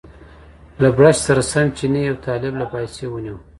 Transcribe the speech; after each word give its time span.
له 0.81 0.89
بړچ 0.97 1.15
سره 1.27 1.41
سم 1.51 1.67
چیني 1.77 2.01
یو 2.09 2.17
طالب 2.25 2.53
له 2.59 2.65
پایڅې 2.71 3.05
ونیوه. 3.09 3.39